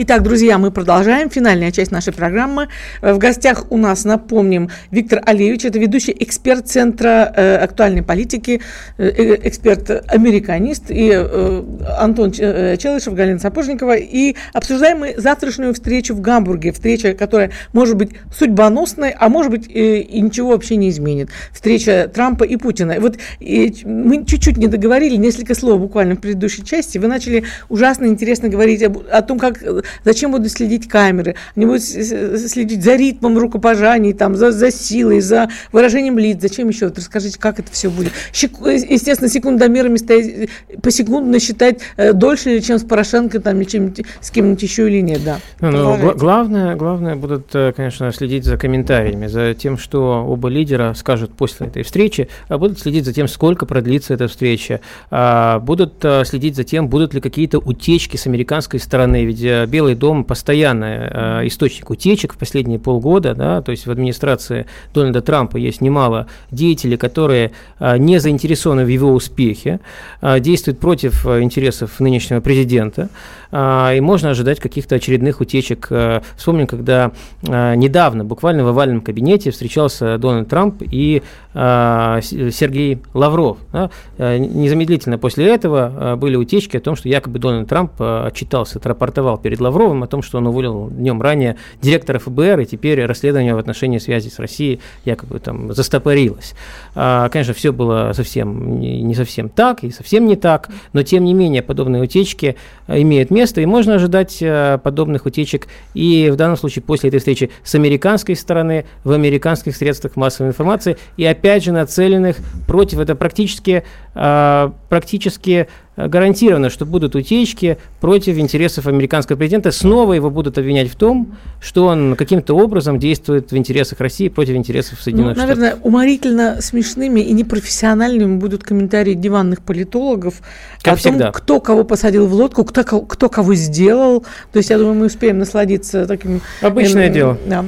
[0.00, 1.28] Итак, друзья, мы продолжаем.
[1.28, 2.68] Финальная часть нашей программы.
[3.02, 5.64] Э, в гостях у нас, напомним, Виктор Алиевич.
[5.64, 8.62] Это ведущий эксперт Центра э, актуальной политики,
[8.96, 10.92] э, э эксперт-американист.
[10.92, 11.62] И э,
[11.98, 13.96] Антон э, Челышев, Галина Сапожникова.
[13.96, 16.70] И обсуждаем мы завтрашнюю встречу в Гамбурге.
[16.70, 21.30] Встреча, которая может быть судьбоносной, а может быть э, и ничего вообще не изменит.
[21.52, 23.00] Встреча Трампа и Путина.
[23.00, 26.98] Вот э, мы чуть-чуть не договорили, несколько слов буквально в предыдущей части.
[26.98, 29.58] Вы начали ужасно интересно говорить об, о том, как
[30.04, 31.34] Зачем будут следить камеры?
[31.56, 36.38] Они будут следить за ритмом рукопожаний, там, за, за силой, за выражением лиц.
[36.40, 36.86] Зачем еще?
[36.86, 38.12] Вот расскажите, как это все будет?
[38.32, 40.50] Естественно, секундомерами стоять,
[40.82, 45.24] посекундно считать э, дольше, чем с Порошенко, там, или чем с кем-нибудь еще или нет,
[45.24, 45.38] да.
[45.60, 50.94] Ну, ну, главное, главное будут, э, конечно, следить за комментариями, за тем, что оба лидера
[50.94, 54.80] скажут после этой встречи, а будут следить за тем, сколько продлится эта встреча,
[55.10, 59.94] а будут э, следить за тем, будут ли какие-то утечки с американской стороны, ведь Белый
[59.94, 65.56] дом постоянный э, источник утечек в последние полгода, да, то есть в администрации Дональда Трампа
[65.56, 69.78] есть немало деятелей, которые э, не заинтересованы в его успехе,
[70.20, 73.08] э, действуют против интересов нынешнего президента,
[73.50, 75.88] и можно ожидать каких-то очередных утечек.
[76.36, 81.22] Вспомним, когда недавно, буквально в овальном кабинете, встречался Дональд Трамп и
[81.54, 83.56] Сергей Лавров.
[83.72, 89.60] Да, незамедлительно после этого были утечки о том, что якобы Дональд Трамп отчитался, отрапортовал перед
[89.60, 89.67] Лавровым
[90.02, 94.28] о том, что он уволил днем ранее директора ФБР, и теперь расследование в отношении связи
[94.28, 96.54] с Россией якобы там застопорилось.
[96.94, 101.34] А, конечно, все было совсем не совсем так и совсем не так, но тем не
[101.34, 102.56] менее подобные утечки
[102.86, 107.18] э, имеют место, и можно ожидать э, подобных утечек и в данном случае после этой
[107.18, 113.14] встречи с американской стороны, в американских средствах массовой информации, и опять же нацеленных против, это
[113.14, 115.68] практически, а, практически
[116.06, 119.72] гарантированно, что будут утечки против интересов американского президента.
[119.72, 124.54] Снова его будут обвинять в том, что он каким-то образом действует в интересах России против
[124.54, 125.82] интересов Соединенных ну, наверное, Штатов.
[125.82, 130.36] Наверное, уморительно смешными и непрофессиональными будут комментарии диванных политологов
[130.82, 131.24] как о всегда.
[131.24, 134.24] том, кто кого посадил в лодку, кто, кто кого сделал.
[134.52, 136.40] То есть, я думаю, мы успеем насладиться таким...
[136.62, 137.38] Обычное э, дело.
[137.46, 137.64] Да.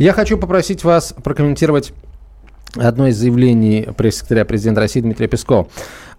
[0.00, 1.92] Я хочу попросить вас прокомментировать
[2.76, 5.68] одно из заявлений пресс-секретаря президента России Дмитрия Пескова.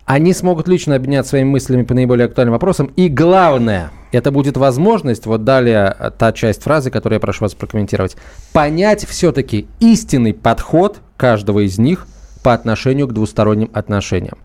[0.09, 2.87] Они смогут лично обменяться своими мыслями по наиболее актуальным вопросам.
[2.95, 7.53] И главное, это будет возможность, вот далее э, та часть фразы, которую я прошу вас
[7.53, 8.17] прокомментировать,
[8.51, 12.07] понять все-таки истинный подход каждого из них
[12.41, 14.39] по отношению к двусторонним отношениям.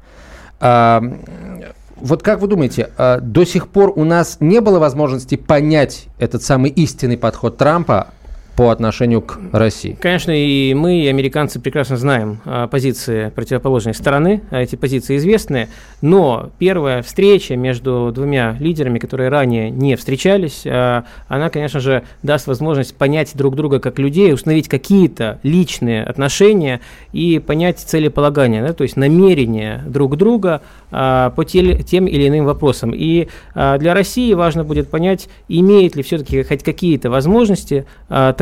[0.61, 1.03] А,
[1.97, 6.43] вот как вы думаете, а, до сих пор у нас не было возможности понять этот
[6.43, 8.09] самый истинный подход Трампа
[8.57, 9.97] по отношению к России.
[10.01, 15.69] Конечно, и мы, и американцы прекрасно знаем а, позиции противоположной стороны, а эти позиции известны,
[16.01, 22.47] но первая встреча между двумя лидерами, которые ранее не встречались, а, она, конечно же, даст
[22.47, 26.81] возможность понять друг друга как людей, установить какие-то личные отношения
[27.13, 32.93] и понять целеполагание, да, то есть намерения друг друга по тем или иным вопросам.
[32.95, 37.87] И для России важно будет понять, имеет ли все-таки хоть какие-то возможности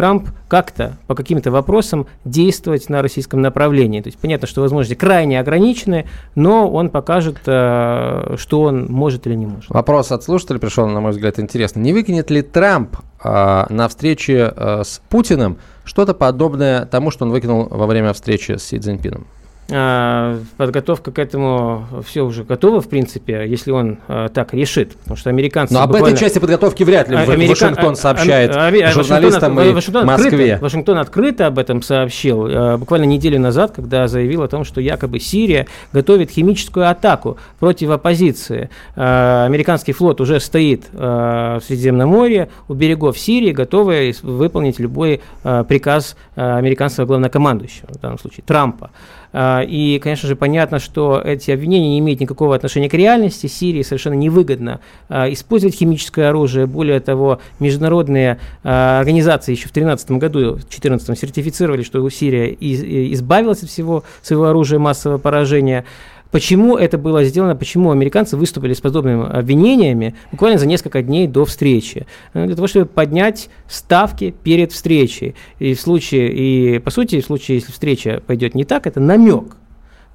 [0.03, 4.01] Трамп как-то по каким-то вопросам действовать на российском направлении.
[4.01, 9.47] То есть понятно, что возможности крайне ограничены, но он покажет, что он может или не
[9.47, 9.71] может.
[9.71, 11.79] Вопрос от слушателя пришел, на мой взгляд, интересно.
[11.79, 17.87] Не выкинет ли Трамп на встрече с Путиным что-то подобное тому, что он выкинул во
[17.87, 19.29] время встречи с Си Цзиньпином?
[19.71, 24.97] А, подготовка к этому все уже готова, в принципе, если он а, так решит.
[24.97, 25.73] Потому что американцы...
[25.73, 27.51] Но об этой части подготовки вряд ли Америка...
[27.51, 30.29] Вашингтон сообщает а, а, журналистам Вашингтон, и Вашингтон Москве.
[30.29, 34.81] Открыто, Вашингтон открыто об этом сообщил а, буквально неделю назад, когда заявил о том, что
[34.81, 38.69] якобы Сирия готовит химическую атаку против оппозиции.
[38.97, 45.21] А, американский флот уже стоит а, в Средиземном море у берегов Сирии, готовый выполнить любой
[45.45, 48.91] а, приказ а, американского главнокомандующего, в данном случае Трампа.
[49.33, 53.47] А, и, конечно же, понятно, что эти обвинения не имеют никакого отношения к реальности.
[53.47, 56.67] Сирии совершенно невыгодно а, использовать химическое оружие.
[56.67, 63.63] Более того, международные а, организации еще в 2013 году, в 2014 сертифицировали, что Сирия избавилась
[63.63, 65.85] от всего своего оружия массового поражения.
[66.33, 71.45] Почему это было сделано, почему американцы выступили с подобными обвинениями буквально за несколько дней до
[71.45, 72.07] встречи?
[72.33, 75.35] Ну, для того, чтобы поднять ставки перед встречей.
[75.59, 79.57] И в случае, и по сути, в случае, если встреча пойдет не так, это намек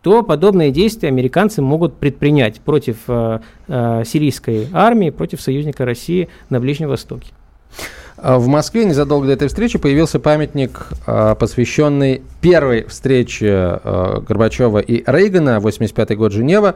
[0.04, 6.62] то подобные действия американцы могут предпринять против э, э, сирийской армии, против союзника России на
[6.62, 7.34] Ближнем Востоке.
[8.18, 14.80] А в Москве незадолго до этой встречи появился памятник, а, посвященный первой встрече а, Горбачева
[14.80, 16.76] и Рейгана, 85 год Женева.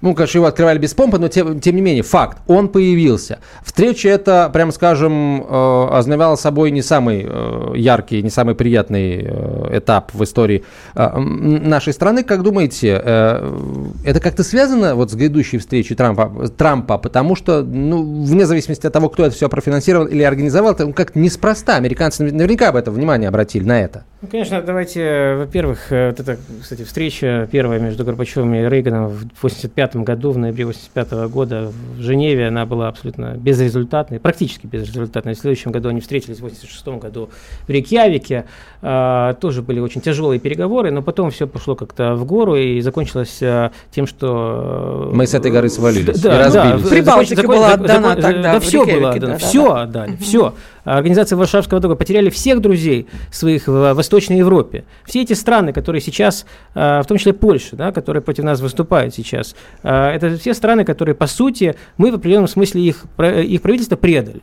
[0.00, 3.40] Ну, конечно, его открывали без помпы, но тем, тем не менее, факт, он появился.
[3.62, 9.78] Встреча это, прямо скажем, э, ознаменовала собой не самый э, яркий, не самый приятный э,
[9.78, 12.24] этап в истории э, нашей страны.
[12.24, 16.98] Как думаете, это как-то связано вот с грядущей встречей Трампа, Трампа?
[16.98, 21.18] Потому что, ну, вне зависимости от того, кто это все профинансировал или организовал, это как-то
[21.18, 21.76] неспроста.
[21.76, 24.04] Американцы наверняка об этом внимание обратили на это.
[24.22, 29.89] Ну, конечно, давайте, во-первых, вот эта, кстати, встреча первая между Горбачевым и Рейганом в 85
[29.94, 35.34] году, в ноябре 85 года в Женеве, она была абсолютно безрезультатной, практически безрезультатной.
[35.34, 37.30] В следующем году они встретились в 86 году
[37.66, 38.46] в Рейкьявике,
[38.82, 43.38] а, тоже были очень тяжелые переговоры, но потом все пошло как-то в гору и закончилось
[43.42, 45.10] а, тем, что...
[45.12, 46.82] Мы с этой горы свалились да, и разбились.
[46.82, 48.52] Да, Прибалтика была отдана закон, тогда.
[48.54, 49.82] Да, все было отдано, да, все да.
[49.82, 50.54] отдали, все.
[50.84, 54.84] Организация Варшавского договора потеряли всех друзей своих в Восточной Европе.
[55.04, 59.14] Все эти страны, которые сейчас, а, в том числе Польша, да, которые против нас выступают
[59.14, 63.96] сейчас, а, это все страны, которые, по сути, мы в определенном смысле их, их правительство
[63.96, 64.40] предали.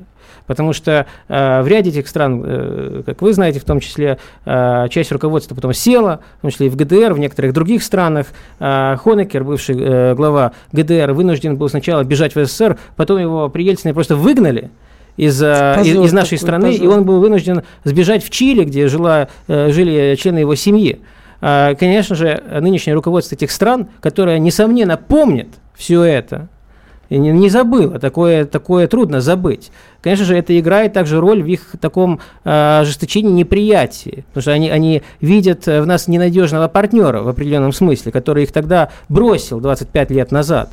[0.47, 4.87] Потому что э, в ряде этих стран, э, как вы знаете, в том числе э,
[4.89, 8.27] часть руководства потом села, в том числе и в ГДР, в некоторых других странах.
[8.59, 13.63] Э, Хонекер, бывший э, глава ГДР, вынужден был сначала бежать в СССР, потом его при
[13.63, 14.71] Ельцине просто выгнали
[15.17, 16.85] из, э, позор, из, из нашей страны, позор.
[16.85, 21.01] и он был вынужден сбежать в Чили, где жила, э, жили члены его семьи.
[21.41, 26.49] А, конечно же, нынешнее руководство этих стран, которое, несомненно, помнит все это,
[27.09, 29.71] и не, не забыло, такое, такое трудно забыть.
[30.01, 34.69] Конечно же, это играет также роль в их таком э, ожесточении неприятии, потому что они,
[34.69, 40.31] они видят в нас ненадежного партнера в определенном смысле, который их тогда бросил 25 лет
[40.31, 40.71] назад.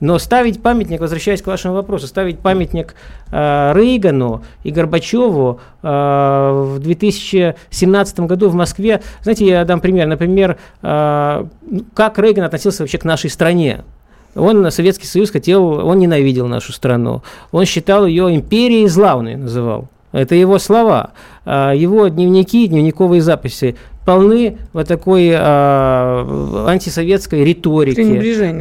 [0.00, 2.94] Но ставить памятник, возвращаясь к вашему вопросу, ставить памятник
[3.30, 10.06] э, Рейгану и Горбачеву э, в 2017 году в Москве, знаете, я дам пример.
[10.06, 11.46] Например, э,
[11.94, 13.84] как Рейган относился вообще к нашей стране.
[14.34, 17.22] Он, Советский Союз, хотел, он ненавидел нашу страну.
[17.52, 19.88] Он считал ее империей зла, он ее называл.
[20.12, 21.10] Это его слова.
[21.44, 28.00] А, его дневники, дневниковые записи полны вот такой э, антисоветской риторики.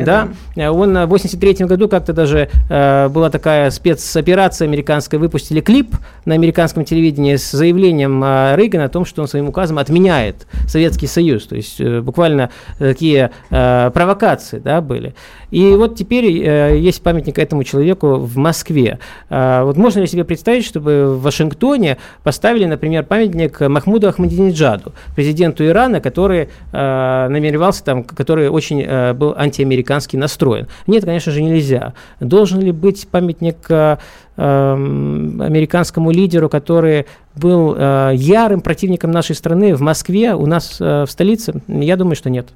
[0.06, 0.30] Да?
[0.56, 0.72] да.
[0.72, 6.86] Он в 83 году как-то даже э, была такая спецоперация американская, выпустили клип на американском
[6.86, 11.46] телевидении с заявлением э, Рейгана о том, что он своим указом отменяет Советский Союз.
[11.46, 15.14] То есть э, буквально такие э, провокации да, были.
[15.52, 19.00] И вот теперь э, есть памятник этому человеку в Москве.
[19.30, 25.66] Э, вот можно ли себе представить, чтобы в Вашингтоне поставили например, памятник Махмуду Ахмадинеджаду, президенту
[25.66, 30.68] Ирана, который э, намеревался там, который очень э, был антиамерикански настроен.
[30.88, 31.94] Нет, конечно же, нельзя.
[32.20, 33.98] Должен ли быть памятник э,
[34.38, 37.06] эм, американскому лидеру, который
[37.36, 41.62] был э, ярым противником нашей страны в Москве, у нас э, в столице?
[41.68, 42.48] Я думаю, что нет.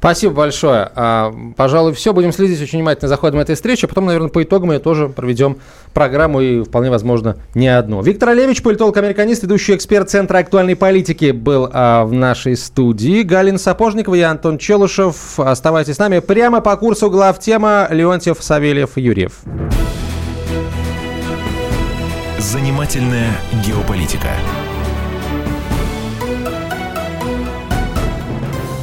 [0.00, 0.90] Спасибо большое.
[0.94, 2.14] А, пожалуй, все.
[2.14, 3.86] Будем следить очень внимательно за ходом этой встречи.
[3.86, 5.58] Потом, наверное, по итогам мы тоже проведем
[5.92, 8.00] программу и, вполне возможно, не одну.
[8.00, 13.22] Виктор Олевич, политолог-американист, ведущий эксперт Центра актуальной политики, был а, в нашей студии.
[13.22, 15.38] Галина Сапожникова и Антон Челышев.
[15.38, 16.20] Оставайтесь с нами.
[16.20, 19.40] Прямо по курсу глав тема Леонтьев, Савельев, Юрьев.
[22.38, 23.32] Занимательная
[23.66, 24.30] геополитика.